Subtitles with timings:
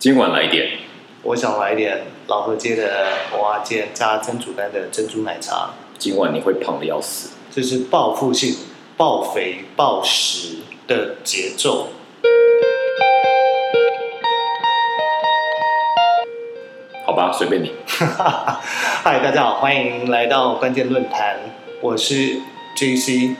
[0.00, 0.66] 今晚来点，
[1.22, 7.32] 我想来点老河街的蚵仔煎加珍珠丹的珍珠奶茶，今晚你会胖的要死。
[7.50, 8.56] 这是报复性、
[8.96, 11.88] 暴肥、暴食的节奏。
[17.04, 17.70] 好吧，随便你。
[19.04, 21.36] 嗨，大家好，欢迎来到关键论坛，
[21.82, 22.40] 我是
[22.74, 23.34] JC。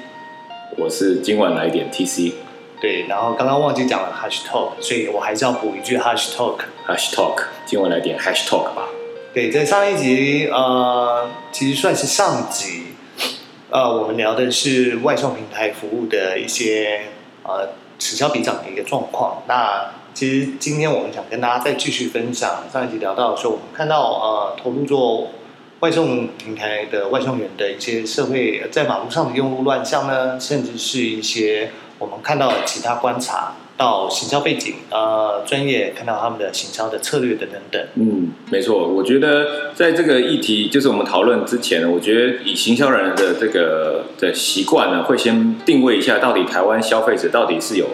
[0.77, 2.35] 我是今晚来点 TC
[2.81, 6.61] 对，然后刚刚忘记讲了 Hash Talk，所以我还是要补一句 Hash Talk。
[6.89, 8.89] Hash Talk，今晚来点 Hash Talk 吧。
[9.35, 12.87] 对，在上一集，呃，其实算是上集，
[13.69, 17.03] 呃，我们聊的是外送平台服务的一些
[17.43, 19.43] 呃此消彼长的一个状况。
[19.47, 25.29] 那其实今天我们想跟大家再继续分享上一集聊到的时候，我们看到呃投入做
[25.81, 31.71] 外送平台的外送员的一些社会在马路上的用路乱象呢，甚至是一些
[32.01, 37.81] 我们看到其他观察到行销背景呃专业看到他们的行销的策略等等等。
[37.95, 47.87] 嗯，没错，我觉得在这个议题，就是我们讨论之前，我觉得以行销人的这个的习惯呢，会先定位一下到底台湾消费者到底是有。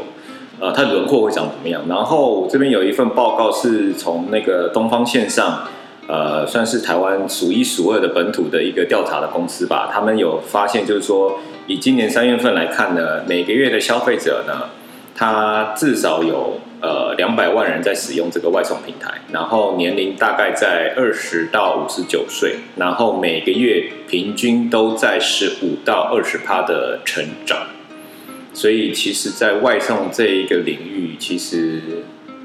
[0.59, 1.83] 呃，它的轮廓会长怎么样？
[1.87, 5.65] 然后这边有一份报告是从那个东方线上，
[6.09, 9.91] 呃，算是台湾数一数二的本土的一个调查的公司吧。
[9.93, 14.71] 他们有发现，就是说，以今年三月份来看呢，每个月的消费者呢，
[15.15, 27.67] 他至少有呃两百万人在使用这个外送平台，然后年龄大概在二十到五十九岁，然后每个月平均都在十五到二十趴的成长。
[28.55, 31.83] 所以其实，在外送这一个领域，其实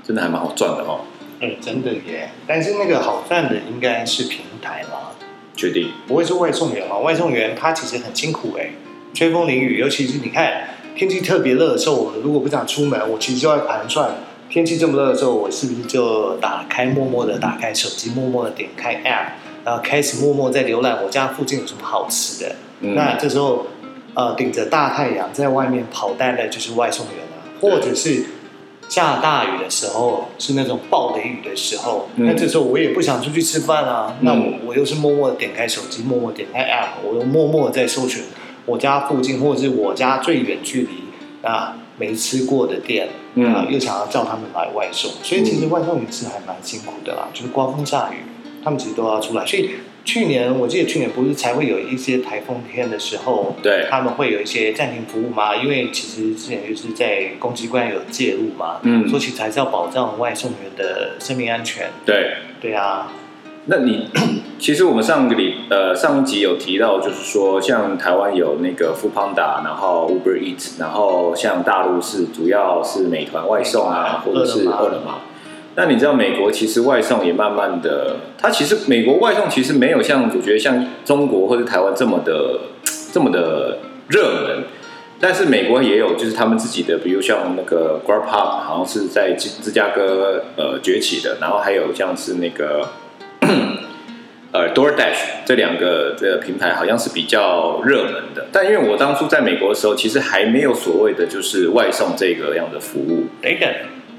[0.03, 1.02] 真的还蛮好赚的哦。
[1.39, 2.31] 嗯，真的耶！
[2.45, 5.11] 但是那个好赚的应该是平台嘛，
[5.56, 5.89] 确定？
[6.08, 6.97] 不会是外送员嘛？
[6.97, 8.72] 外送员他其实很辛苦哎，
[9.14, 14.09] 吹风淋雨，尤其是你看天气特别热的时候，我们如果不想出门，我其实就要盘算，
[14.50, 22.56] 天气这么热的时候，我是不是就打开默默的打开手机，默默的点开 App，然后开始默默在浏览我家附近有什么好吃的。
[22.81, 22.95] 嗯。
[22.95, 23.68] 那这时候，
[24.13, 28.25] 呃，顶着大太阳在外面跑单的就是外送员啊，或者是
[28.90, 32.28] 下大雨的时候，是那种暴雷雨的时候，嗯。
[32.28, 34.59] 那这时候我也不想出去吃饭啊，那我嗯。
[34.66, 38.24] 我又是默默的点开手机，默默点开 App，我又默默的在搜寻
[38.72, 48.18] 我家附近或者是我家最远距离啊没吃过的店，嗯啊又想要叫他们来外送，所以其实外送员是还蛮辛苦的啦，就是刮风下雨，
[48.64, 49.70] 他们其实都要出来，所以。
[50.04, 55.56] 去年我记得去年不是才会有一些台风天的时候，对他们会有一些暂停服务嘛？
[55.56, 61.92] 因为其实之前就是在公机关有介入嘛，嗯说其实还是要保障外送员的生命安全。
[62.03, 62.34] 对。
[62.59, 63.14] 对啊，
[63.66, 64.07] 那你
[64.57, 75.22] 其实我们上个礼呃上一集有提到，就是说像台湾有那个 f o o Panda，然后 Uber Eats，然后像大陆是主要是美团外送啊，或者是饿了么。
[75.75, 82.59] 那你知道美国其实外送也慢慢的，它其实美国外送其实没有像我觉得像中国或者台湾这么的
[83.13, 83.78] 这么的
[84.09, 84.63] 热门，
[85.19, 92.88] 但是美国也有就是他们自己的，比如像那个 Grubhub 好像是在芝芝加哥呃崛起的，然后还有像是那个
[94.51, 103.69] 呃 DoorDash 这两个这个平台好像是比较热门的，但因为我当初在美国的时候，其实还没有所谓的就是外送这个样的服务，等等，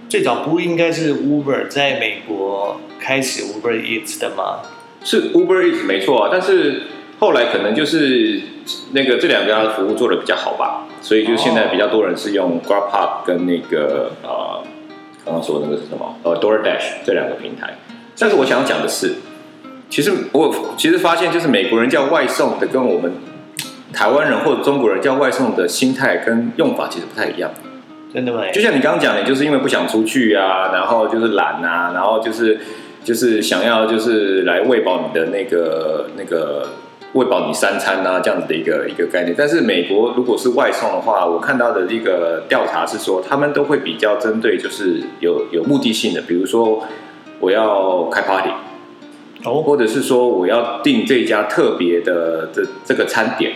[0.08, 4.60] 最早不应该是 Uber 在美国开始 Uber Eats 的吗？
[5.04, 6.82] 是 Uber Eats 没错啊，但是
[7.18, 8.40] 后来可能就是
[8.92, 14.64] 那个这两家的服务做的比较好吧，所以就现在比较多人是用 Grabhub 跟那个呃
[15.26, 16.16] 刚刚说的那个是什么？
[16.22, 17.76] 呃 DoorDash 这两个平台。
[18.18, 19.14] 但是我想要讲的是，
[19.90, 23.12] 其实我其实发现就是美国人叫外送的跟我们
[23.92, 27.50] 台湾人或者中国人叫外送的心态跟用法其实不太一样。
[28.12, 28.42] 真的吗？
[28.52, 32.60] 就像你刚刚讲的，就是因为不想出去啊，然后就是懒啊，然后就是
[33.02, 36.68] 就是想要就是来喂饱你的那个那个
[37.14, 39.34] 喂饱你三餐啊这样子的一个一个概念。
[39.36, 46.86] 但是美国如果是外送的话，我看到的一个调查是说，他们都会比较针对就是有有目的性的，比如说
[47.42, 48.50] 我要开 party，
[49.44, 53.54] 哦，或者是说我要订这家特别的这这个餐点。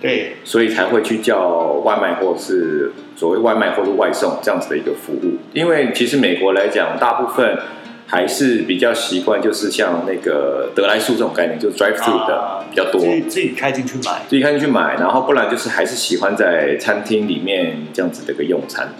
[0.00, 5.38] 对，所以才会去叫外卖或是所谓外卖或是外送这样子的一个服务。
[5.52, 7.58] 因为其实美国来讲，大部分
[8.06, 14.22] 还是比较习惯，就是像那个德莱素这种概念，就是 drive through 的啊比较多，自己自己开进去买。
[14.28, 18.94] 自己开进去买，然后不然就是还是喜欢在餐厅里面这样子的一个用餐。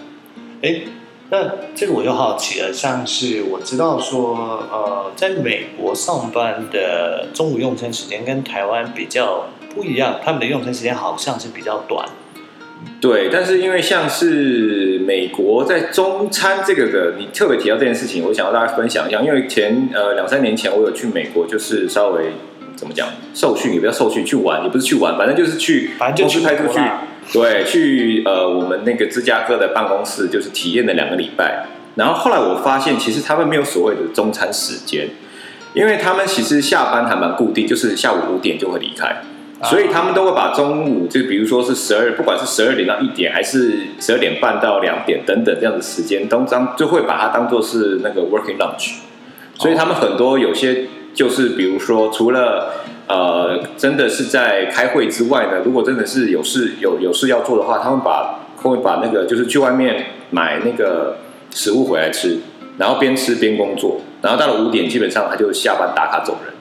[0.61, 0.81] 哎，
[1.31, 9.45] 那这个我就好奇了，像是我知道说，呃，在美国上班的中午用餐时间跟台湾比较
[9.75, 12.07] 不一样，他们的用餐时间好像是比较短。
[12.99, 19.21] 对，但是因为像是美国在中餐这个的，你特别提到这件事情，我想要大家分享一下。
[19.21, 22.31] 因为前呃两三年前我有去美国，就是稍微
[22.75, 26.79] 怎么讲受训，也不叫受训，去玩也不是去玩，反正就是去反正就去公司派出去
[27.31, 31.67] 对，去呃我们那个芝加哥的办公室，就是体验了两个礼拜。
[31.95, 35.09] 然后后来我发现，其实他们没有所谓的中餐时间，
[35.73, 39.21] 因为他们其实下班还蛮固定，就是下午五点就会离开。
[39.63, 48.99] 所以他们都会把中午，就比如说是十二，不管是十二点到一点，还是十二点半到两点等等这样的时间，都当就会把它当做是那个 working lunch。
[49.55, 52.71] 所以他们很多有些就是比如说，除了
[53.09, 61.17] 呃真的是在开会之外呢，如果真的是有事有有事要做的话，他们把会把那个就是去外面买那个
[61.49, 62.39] 食物回来吃，
[62.77, 66.53] 然后边吃边工作，然后到了五点基本上他就下班打卡走人。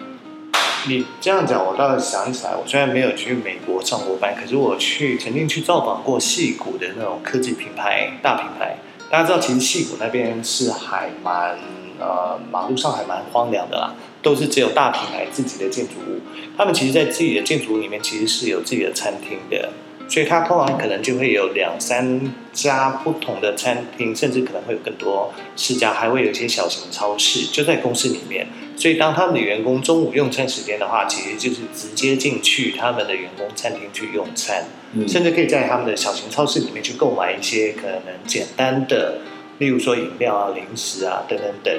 [0.87, 8.79] 你这样讲，我倒是想起来，我虽然没有去美国上过班，可是我去曾经去造访过戏谷的那种科技品牌大品牌。
[9.11, 11.59] 大家知道，其实戏谷那边是还蛮
[11.99, 13.93] 呃马路上还蛮荒凉的啦，
[14.23, 16.21] 都是只有大品牌自己的建筑物。
[16.57, 19.71] 他们其实，在自己的建筑物里面，其实是有自己的餐厅的，
[20.09, 28.49] 所以它通常可能就会有两三家不同的餐厅，甚至可能会有更多四家，还会有一些小型超市，就在公司里面。
[28.77, 39.19] 所以，当他们的员工中午用餐时间的话，其实就是直接进去他们的员工餐厅去用餐，嗯甚至可以在他们的小型超市里面去购买一些可能简单的，
[39.59, 41.75] 例如说饮料啊、零食啊等等等。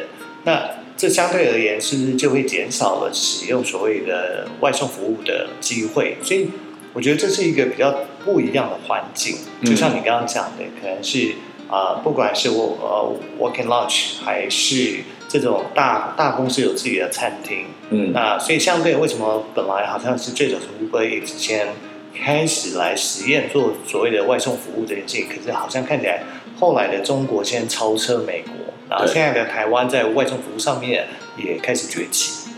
[0.45, 6.17] 那这相对而言，是不是就会减少了使用所谓的外送服务的机会？
[6.21, 6.49] 所以，
[6.91, 9.37] 我觉得这是一个比较不一样的环境。
[9.63, 11.35] 就像你刚刚讲的，可能是
[11.69, 14.97] 啊、不管是我呃 working lunch 还是
[15.29, 21.69] 这种大大公司有自己的餐厅，嗯那所以相对为什么本来好像是最早从 Uber Eats 先
[22.13, 26.23] 开始来实验做所谓的外送服务这件事情，可是好像看起来
[26.59, 28.58] 后来的中国先超车美国，
[28.89, 31.07] 然后现在的台湾在外送服务上面
[31.37, 32.49] 也开始崛起。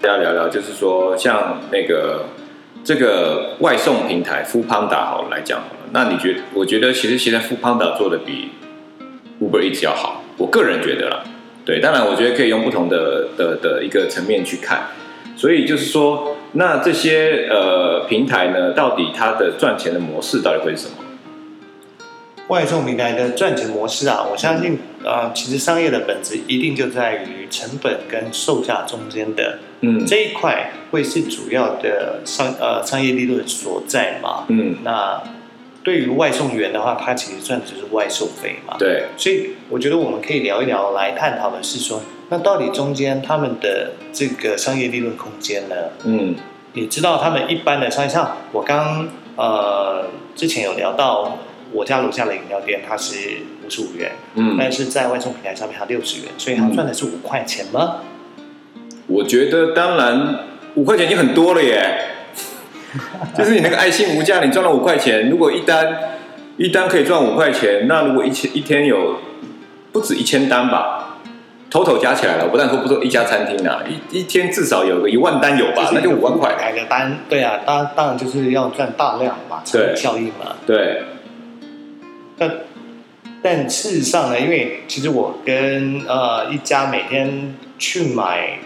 [0.00, 2.24] 大家聊聊，就是说像那个
[2.82, 5.60] 这个外送平台 f o o Panda 好来讲，
[5.92, 6.40] 那你觉得？
[6.54, 8.52] 我觉得其实现在 f o o Panda 做的比
[9.40, 11.22] Uber Eats 要好，我个人觉得啦。
[11.66, 14.88] 对，当然我觉得可以用不同的的的一个层面去看。
[15.36, 21.04] 所以就是说，那这些呃平台呢，到底它的赚钱的模式到底会是什么？
[22.48, 34.44] 外送平台的赚钱模式啊，我相信呃，其实商业的本质一定就在于成本跟售价中间的嗯这一块会是主要的商呃商业利润所在嘛。
[34.48, 35.22] 嗯，那
[35.84, 38.76] 对于外送员的话，他其实赚的就是外送费嘛。
[38.78, 42.00] 对，所以我觉得我们可以聊一聊，来探讨的是说，
[42.30, 45.74] 那到底中间他们的这个商业利润空间呢？
[46.04, 46.34] 嗯
[46.74, 51.38] 你知道他们一般的商业，像我刚呃之前有聊到，
[51.72, 53.16] 我家楼下的饮料店它是
[53.66, 57.96] 五十五元，嗯，但是在外送平台上面它六十元，所以它赚的是五块钱吗？
[59.06, 60.40] 我觉得当然
[60.74, 62.08] 五块钱已经很多了耶，
[63.36, 65.98] 就是你那个爱心无价，你赚了五块钱，如果一单
[66.56, 69.18] 一单可以赚五块钱，那如果一千一天有
[69.92, 71.18] 不止一千单吧
[71.70, 76.54] ，total 加起来了，我不但说不说一家餐厅啊，一一天至少有个一万单有吧，那就五万块。
[76.58, 80.56] 开个单，对啊，当当然就是要赚大量嘛，产对效应嘛。
[80.66, 81.02] 对，
[82.38, 82.50] 但
[83.42, 88.58] 但事实上呢，因为其实我跟呃一家每天去买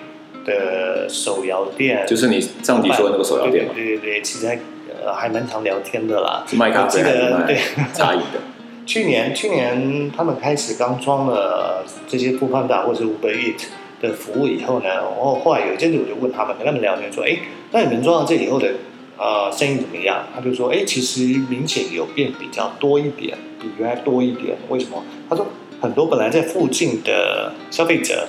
[0.45, 4.59] 的手摇店，就是你上集说的那个手摇店嘛，对对对对，其实还
[5.05, 6.45] 呃还蛮常聊天的啦。
[6.47, 7.59] 是卖咖啡我记还是卖得对，
[7.93, 8.41] 茶饮的？
[8.85, 13.67] 去年去年他们开始刚装了这些 o o Panda 或者 Uber Eat
[14.01, 17.37] 的服务以后呢，然后后来有一阵子我就问他们，跟他们聊天说，哎，
[17.71, 18.73] 那你们装了这以后的
[19.23, 20.25] 呃生意怎么样？
[20.35, 24.57] 他就说，哎，其实明显有变比较多一点，比原来多一点。
[24.69, 25.05] 为什么？
[25.31, 25.47] 他说
[25.81, 28.27] 很多本来在附近的消费者，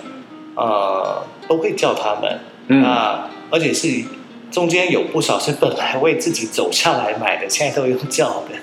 [0.55, 3.87] 呃，都会叫他们，嗯，那而且是
[4.51, 8.55] 中间有不少是本来为自己走下来买的，现在都用叫的。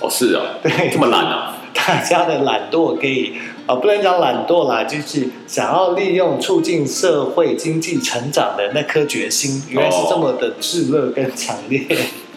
[0.00, 1.58] 哦是哦， 对，这么懒啊？
[1.74, 3.34] 大家的懒惰可以
[3.66, 11.86] 啊、不能讲懒惰啦，就是想要利用促进社会经济成长的那颗决心，原来是这么的炙热跟强烈。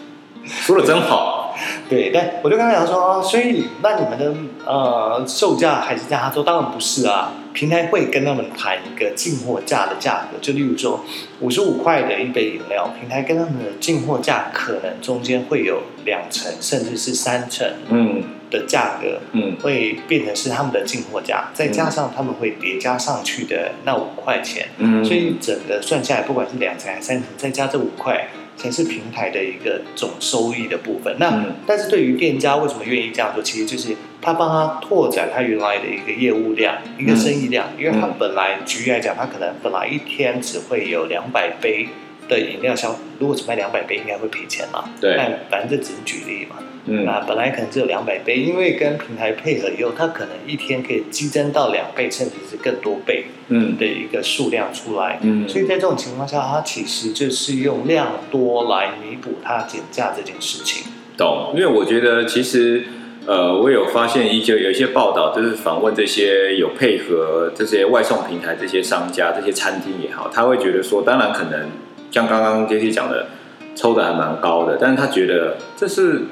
[0.44, 1.54] 说的真好。
[1.88, 4.32] 对，但我就跟他讲说，哦所以那你们的
[4.64, 6.22] 呃售价还是这样？
[6.22, 11.04] 他说当然不是啊，平台会跟他们谈一个进货价的价格，就例如说
[11.40, 18.22] 五十五块的一杯饮料，平台跟他们的进货价可能中间会有两成甚至是三成嗯。
[18.48, 19.18] 的价格。
[19.32, 19.56] 嗯。
[19.60, 31.16] 会变成是他们的进货价，再加上他们会叠加上去的那五块钱，嗯，所以整个算下来，不管是两成还是三成，再加这五块，才是平台的一个总收益的部分。
[31.18, 31.54] 那、嗯。
[31.66, 41.88] 但是对于店家为什么愿意这样做，其实就是他帮他拓展他原来的一个业务量、一个生意量，因为他嗯本来举例来讲，他可能本来一天只会有两百杯
[42.28, 44.84] 的饮料销，如果只卖两百杯，应该会赔钱嘛。
[45.00, 46.56] 对，但反正这只是举例嘛。
[46.90, 55.18] 嗯那本来可能只有两百杯，因为跟平台配合以后，它可能一天可以激增到两倍，甚至是更多倍嗯的一个数量出来。
[55.20, 60.90] 嗯所以在这种情况下，它其实就是用量多来弥补它减价这件事情。
[61.18, 62.84] 懂，因为我觉得其实，
[63.26, 71.68] 呃，我有发现一些有一些报道，就是访问这些有配合这些外送平台、这些商家、这些餐厅也好，他会觉得说，当然可能
[72.10, 73.26] 像刚刚 J T 讲的，
[73.74, 76.22] 抽的还蛮高的，但是他觉得这是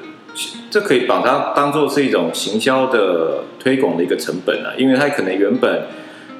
[0.69, 5.83] 这可以把它当做是一种行销的推广的一个成本啊，因为他可能原本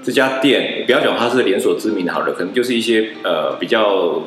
[0.03, 4.21] 这家店，不要讲它是连锁知名的好了，可能就是一些呃比较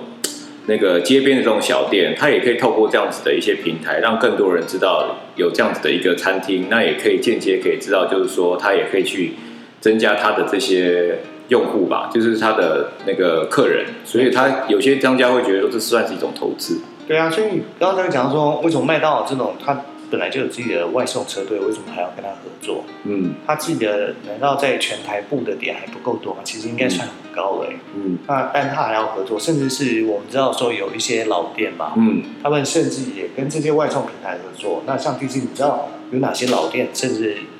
[0.67, 9.33] 那个街边的这种小店，它也可以透过这样子的一些平台，让更多人知道有这样子的一个餐厅，那也可以间接可以知道，就是说他也可以去
[9.81, 22.85] 增加他的这些用户吧，就是他的那个客人，所以他有些商家会觉得说这算是一种投资，对啊，所以刚才讲说，为什么麦当劳这种他本来就有自己的外送车队，为什么还要跟他合作？
[23.05, 26.41] 嗯他自己的难道在全台布的点还不够多吗？
[26.43, 34.83] 其实应该算很高了欸、嗯那但他还要合作，甚至是我们知道说有一些老店嘛，嗯他们甚至也跟这些外送平台合作。
[34.87, 37.37] 那像 DC，你知道有哪些老店，甚至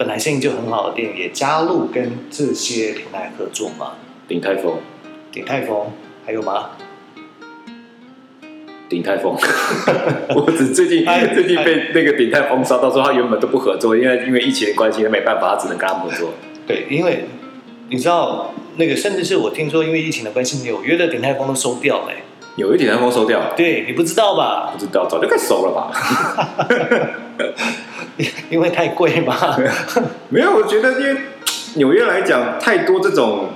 [0.00, 3.92] 本来生意就很好的店，也加入跟这些平台合作吗？
[4.26, 4.78] 鼎泰丰，
[5.30, 5.92] 鼎泰丰
[6.24, 6.70] 还有吗？
[8.88, 9.36] 鼎泰丰，
[10.34, 16.30] 我只最近哎最近被那个鼎泰丰烧到说他原本都不合作，因为因为疫情的关系，他没办法，他只能跟他们合作。
[16.66, 17.26] 对，因为
[17.90, 22.22] 你知道那个，甚至是我听说，因为疫情的关系，纽约的鼎泰丰都收掉了欸、
[22.56, 24.70] 有一鼎泰丰收掉，对你不知道吧？
[24.72, 25.92] 不知道早就该收了吧？
[28.50, 29.36] 因为太贵嘛。
[30.30, 31.20] 没有，我觉得因为
[31.74, 33.50] 纽约来讲，太多这种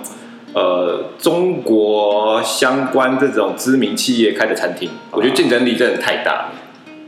[0.53, 6.53] 呃中国相关这种知名企业开的餐厅，我觉得竞争力真的太大了。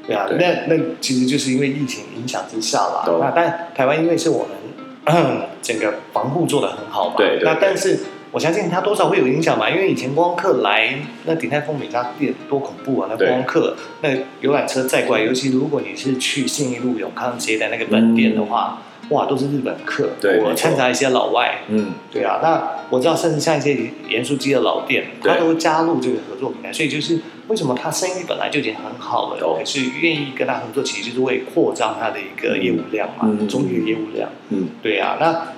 [0.07, 3.03] 对啊，对那那其实就是因为疫情影响之下啦。
[3.05, 7.99] 懂那但台湾因为是我们整个防护做的很好嘛，对对对那但是
[8.37, 14.11] 我相信它多少会有影响吧，因为以前观光客来那鼎泰丰每家店多恐怖啊，那观光客那
[14.43, 21.61] 游览车载过来，尤其如果你是去信义路永康街的那个本店的话，哇，都是日本客，我对我掺杂一些老外。
[21.69, 23.75] 嗯，对啊，那我知道，甚至像一些
[24.11, 25.33] 盐酥鸡的老店，对。
[25.33, 33.49] 它都加入这个合作平台，所以就是为什么他生意本来就已经很好了，懂可是愿意跟他合作，其实就是为扩张他的一个业务量嘛，嗯。
[33.49, 34.29] 中域业务量。
[34.51, 35.55] 嗯，对啊，那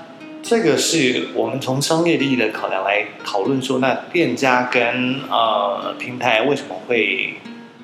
[0.48, 7.34] 这个是我们从商业利益的考量来讨论说，那店家跟呃平台为什么会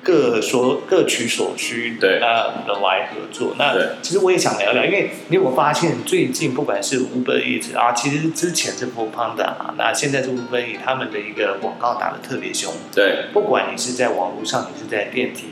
[0.01, 3.53] 各说各取所需，对那的来合作。
[3.59, 12.73] 那其实我也想聊聊，因为你有没有发现最近不管是 Uber Eats 啊，其实之前是 Food Panda 啊，那现在是 Uber Eats，他们的一个广告打的特别凶。
[12.91, 15.49] 对不管你是在网络上，你是在电梯、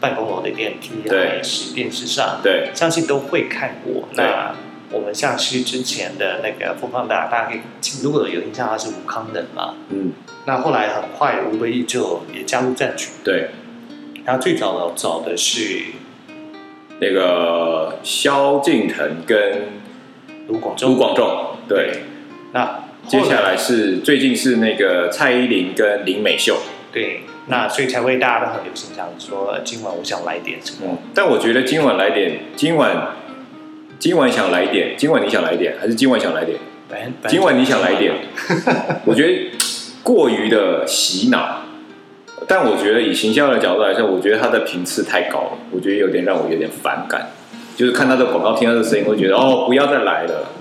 [0.00, 4.08] 办公楼的电梯，对还是电视上，对，相信都会看过。
[4.14, 4.54] 那
[4.96, 7.60] 我们像去之前的那个富胖达，大家可以
[8.02, 9.74] 如果有印象，他是吴康人嘛。
[9.90, 10.12] 嗯
[10.46, 13.48] 那后来很快吴唯义就也加入战局，对，
[14.24, 15.82] 他最早的找的是
[17.00, 19.64] 那个萧敬腾跟
[20.46, 20.92] 卢广仲。
[20.92, 22.04] 卢广仲，对，
[22.52, 26.58] 那接下来来是最近是那个蔡依林跟林美秀。
[26.92, 30.78] 对，那所以才会大家都很流行讲说，呃今晚我想来点什么。
[30.92, 33.16] 嗯，但我觉得今晚来点，今晚
[33.98, 36.58] 今晚想来点，今晚你想来点，还是今晚想来点？
[37.28, 38.12] 今晚你想来点，
[39.04, 39.50] 我觉得
[40.02, 41.62] 过于的洗脑。
[42.48, 47.30] 但我觉得以行销的角度来说，我觉得它的频次太高了，我觉得有点让我有点反感。
[47.74, 50.52] 就是看它的广告，听它的声音，我会觉得哦，不要再来了。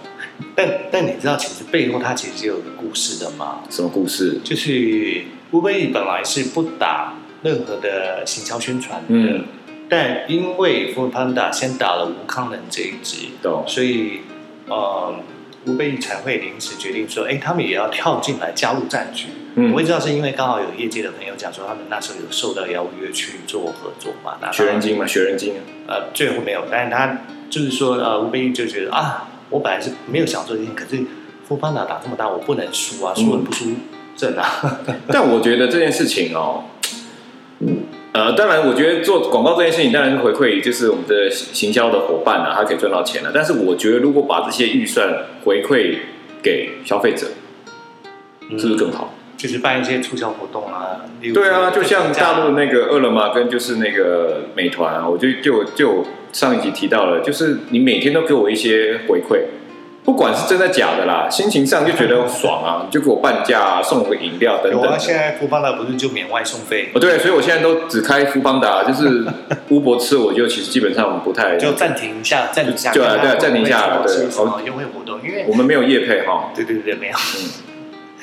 [0.55, 3.59] 但但你知道，其实背后它其实是有个故事的嘛。
[3.69, 4.39] 什么故事？
[4.43, 7.13] 就是乌贝伊本来是不打
[7.43, 9.43] 任何的行销宣传的，嗯
[9.89, 13.63] 但因为 f o o Panda 先打了吴康仁这一支，懂？
[13.67, 14.21] 所以
[14.67, 15.13] 呃，
[15.67, 19.27] 吴贝伊才会临时决定说，哎，他们也要跳进来加入战局。
[19.57, 25.53] 嗯我也知道是因为刚好有业界的朋友讲说，他们那时候有受到邀约去做合作嘛，那学人精嘛，学人精。
[25.87, 31.01] 呃，最后没有，但是他就是说，呃，吴贝伊就觉得啊，我本来是没有想做这件事，可是
[31.47, 33.67] f o o Panda 打这么大，我不能输啊，输人不输
[34.17, 34.81] 阵啊。
[35.07, 36.65] 但我觉得这件事情哦，
[38.15, 43.31] 呃，当然，我觉得做广告这件事情当然是回馈，就是我们的行销的伙伴啊，他可以赚到钱了。
[43.33, 45.97] 但是我觉得，如果把这些预算回馈
[46.41, 47.27] 给消费者，
[48.57, 49.13] 是不是更好？
[49.13, 51.01] 嗯就是办一些促销活动啊。
[51.33, 59.41] 对啊，就像大陆那个饿了么跟就是那个美团啊，我就就就上一集提到了，就是你每天都给我一些回馈，
[60.05, 64.95] 不管是真的假的啦，心情上就觉得爽啊，你就给我半价啊，送我个饮料等等有啊，。
[64.97, 69.25] 现在富邦达不是就免外送费，哦，对，所以我现在都只开福邦达，就是
[69.69, 74.15] 乌博吃，我就其实基本上不太，就暂停一下，暂停一下，就对暂停一下对
[74.65, 75.19] 优惠活动？
[75.23, 76.51] 因为我们没有业配哈。
[76.55, 77.13] 对对对，没有。
[77.15, 77.49] 嗯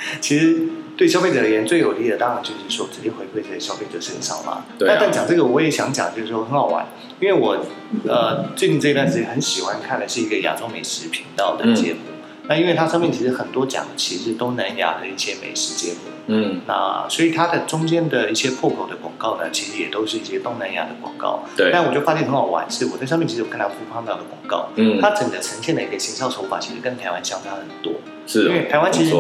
[0.21, 0.57] 其实
[1.03, 4.65] 对消费者而言，最有利的当然就是说直接回馈在消费者身上嘛。
[4.79, 6.87] 对啊那但讲这个，我也想讲，就是说很好玩，
[7.19, 7.59] 因为我
[8.07, 11.99] 呃最近这一段时间很喜欢看的是一个亚洲美食频道的节目。
[12.47, 21.43] 那因为它上面其实很多讲的其实是东南亚的一些美食节目，嗯，那所以它的中间的一些破口的广告呢，其实也都是一些东南亚的广告。
[21.57, 27.93] 对，但我就发现很好玩，是我在上面其实有看到富邦岛的广告，嗯，它整个呈现的一个行销手法，其实跟台湾相差很多。
[28.27, 29.15] 是哦，因为台湾其实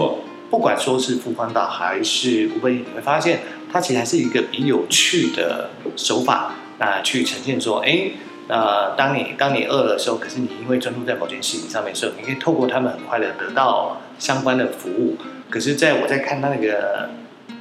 [0.53, 3.41] 不管说是富邦大还是无非，你会发现
[3.73, 8.11] 它其实还是一个比有趣的手法，那去呈现说，哎，
[8.49, 15.17] 呃，当你当你饿的时候，可是你因为专注在某件事情上面的时候，你可以透过他们很快的得到相关的服务。
[15.49, 17.09] 可是，在我在看他那个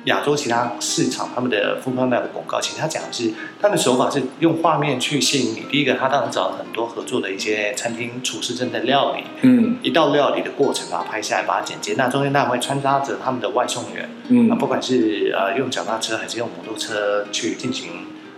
[0.06, 3.32] 亚洲其他市场他们的富邦大的广告，其实他讲的是
[3.62, 5.64] 他的手法是用画面去吸引你。
[5.70, 11.94] 第一个，他当然找了很多合作的一些餐厅厨师正在料理，嗯一道料理的过程把它拍下来，把它剪接。
[11.98, 17.92] 那中间当然会穿插着他们的外送员，啊，嗯不管是呃用脚踏车还是用摩托车去进行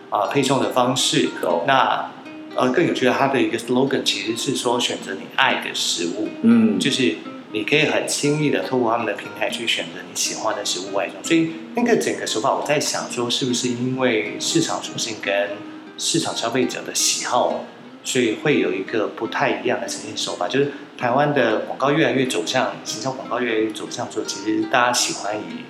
[0.09, 1.29] 啊、配送的方式。
[1.41, 2.11] 懂那
[2.55, 7.15] 呃更有趣的，它的一个 slogan 其实是说选择你爱的食物，嗯，就是
[7.53, 11.23] 你可以很轻易的透过他们的平台去选择你喜欢的食物外送。
[11.23, 15.51] 所以那个整个手法，我在想说，是不是因为市场属性跟
[15.97, 17.63] 市场消费者的喜好，
[18.03, 20.47] 所以会有一个不太一样的呈现手法？
[20.47, 25.63] 就是台湾的广告越来越走向行销广告越来越走向说，其实大家喜欢以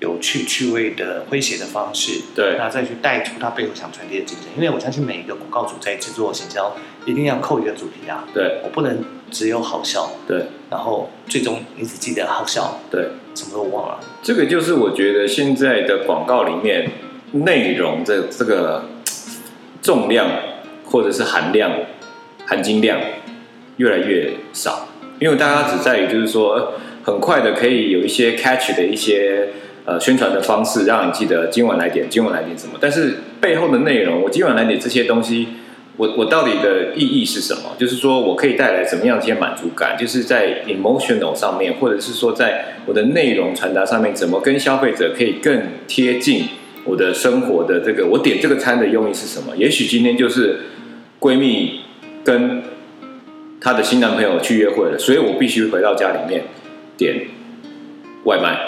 [0.00, 4.48] 有趣趣味的诙谐的方式，对那再去带出它背后想传递的精神。
[4.56, 6.74] 因为我相信每一个广告主在制作行销，
[7.06, 10.46] 一定要扣一个主题啊，对我不能只有好笑，对。
[10.70, 13.98] 然后最终你只记得好笑，对，什么都忘了。
[14.22, 16.88] 这个就是我觉得现在的广告里面
[17.32, 18.84] 内容这这个
[19.82, 20.28] 重量
[20.84, 21.72] 或者是含量、
[22.46, 23.00] 含金量
[23.78, 24.86] 越来越少，
[25.18, 29.48] 因为大家只在于就是说呃很快的可以有一些 catch 的一些
[29.86, 35.48] 呃宣传的方式，让你记得今晚来点，今晚来点什么，但是背后的内容，我今晚来点这些东西。
[35.96, 37.76] 我我到底的意义是什么？
[37.78, 39.96] 就是说我可以带来什么样的一些满足感？
[39.98, 46.44] 就是在 emotional 上面，或者是说在我的内容传达上面，怎么跟消费者可以更贴近
[46.84, 49.54] 我的生活的这个我点这个餐的用意是什么？
[49.56, 50.60] 也许今天就是
[51.20, 51.80] 闺蜜
[52.24, 52.62] 跟
[53.60, 56.44] 她的新男朋友去约会了，所以我必须回到家里面
[56.96, 57.26] 点
[58.24, 58.58] 外卖。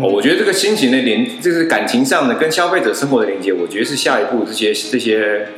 [0.00, 5.48] 我觉得这个心情的连，就是感情上的跟消费者生活的连接，我觉得是下一步这些这些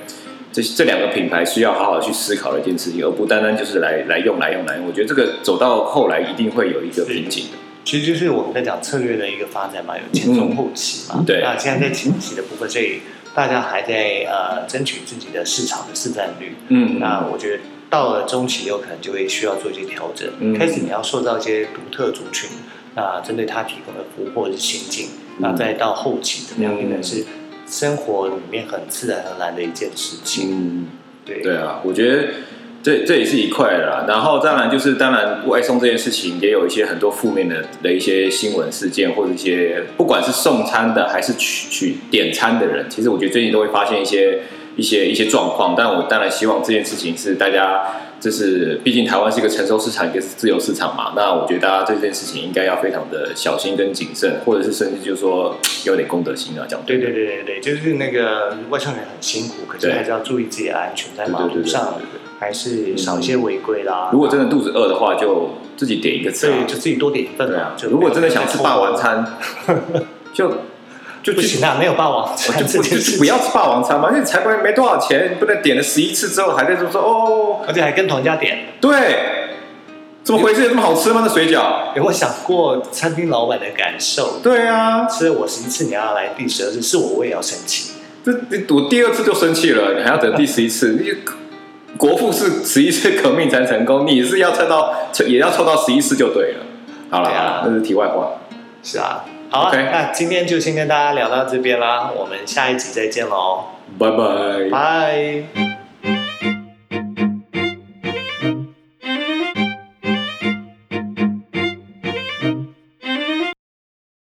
[0.55, 4.87] 这这两个品牌需要好好去思考的一件事情，而不单单就是来来用来用来用。
[4.87, 7.59] 我觉得这个走到后来一定会有一个瓶颈的。
[7.85, 11.17] 其实就是我们在讲策略的一个发展嘛，有前中后期嘛。
[11.19, 13.01] 嗯对那现在在前期的部分，所以
[13.35, 16.55] 大家还在呃争取自己的市场的市占率。
[16.69, 20.29] 嗯，那我觉得到了中期，有可能就会需要做一些调整。
[20.39, 22.49] 嗯开始你要塑造一些独特族群，
[22.95, 25.09] 那针对他提供的服务或者是心境，
[25.41, 27.27] 那再到后期怎么样嗯变成是
[27.67, 30.51] 生活里面很自然而然的一件事情。
[30.51, 30.87] 嗯。
[31.25, 32.25] 对对啊，我觉得
[32.83, 34.05] 这这也是一块的啦。
[34.07, 44.41] 然后当然就是当然外送这件事情也有一些很多负面的的一些新闻事件，或者一些不管是送餐的还是取取点餐的人，其实我觉得最近都会发现一些
[44.77, 45.75] 一些一些状况。
[45.77, 47.87] 但我当然希望这件事情是大家。
[48.25, 51.13] 就是，毕竟台湾是一个成熟市场，一个是自由市场嘛。
[51.15, 64.09] 那我觉得大家对这件事情应该要非常的小心跟谨慎，或者是甚至就是说有点公德心啊，这样对对对对对，就是那个外送员很辛苦，可是对还是要注意自己的安全，在马对对对对路上对对还是少一些违规啦。
[64.11, 66.57] 如果真的肚子饿的话，就自己点一个菜所。
[66.57, 69.23] 以就自己多点一份对啊，就如果真的想吃霸王，餐，
[70.33, 70.51] 就
[71.25, 78.75] 就去不行啊，没有霸王餐就不就这不要吃霸王餐嘛，因为才不会没多少钱，不能点了十一次之后还在说说哦，而且还跟同一家点。
[78.79, 79.49] 对，
[80.23, 80.65] 怎么回事？
[80.65, 81.23] 有这么好吃吗？
[81.27, 81.97] 那水饺？
[81.97, 84.39] 有没有想过餐厅老板的感受？
[84.43, 87.93] 对啊，吃了我十一次，你要来第十二次，是我我也要生气。
[88.23, 91.11] 这你我第二次就生气了，你还要等第十一次，你
[91.97, 94.95] 国父是十一次革命才成功，你是要撑到
[95.27, 96.59] 也要凑到十一次就对了。
[97.09, 98.33] 好了，那是题外话。
[98.83, 104.69] 是啊，好啊那今天就先跟大家聊到这边啦，我们下一集再见喽，拜拜。
[104.69, 105.74] 拜。